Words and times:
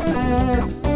Thank 0.00 0.87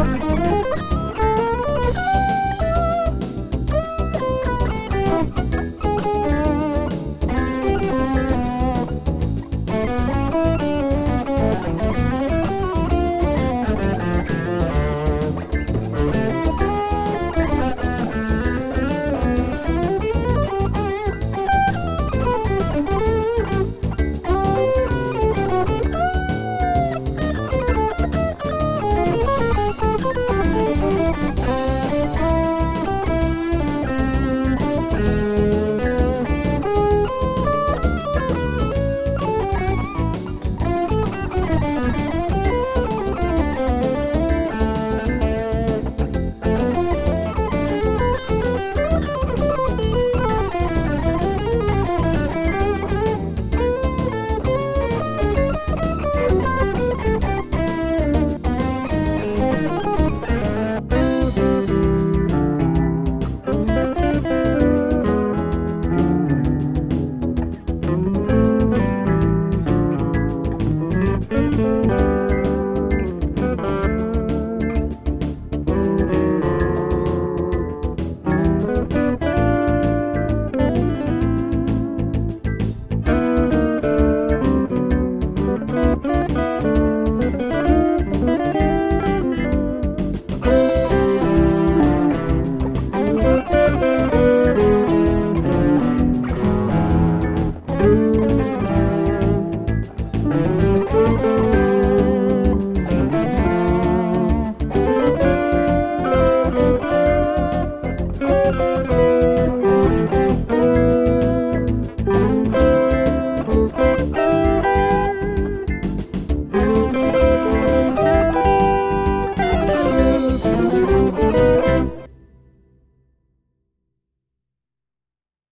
Música 0.00 0.79